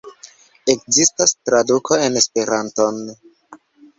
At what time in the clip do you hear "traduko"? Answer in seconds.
1.49-1.99